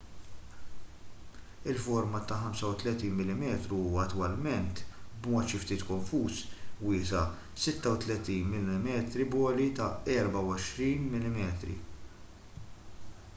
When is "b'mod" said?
5.21-5.45